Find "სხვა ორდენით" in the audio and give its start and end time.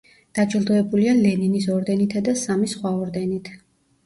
2.73-3.53